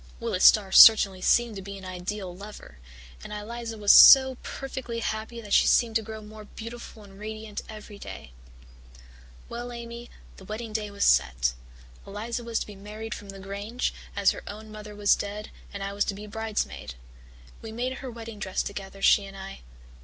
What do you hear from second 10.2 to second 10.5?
the